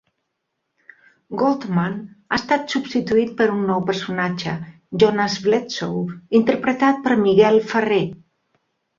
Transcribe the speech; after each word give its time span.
Goldman 1.39 1.97
ha 2.29 2.37
estat 2.37 2.71
substituït 2.75 3.35
per 3.41 3.45
un 3.55 3.59
nou 3.71 3.83
personatge, 3.89 4.53
Jonas 5.03 5.35
Bledsoe, 5.43 6.17
interpretat 6.39 7.05
per 7.05 7.19
Miguel 7.27 7.61
Ferrer. 7.75 8.01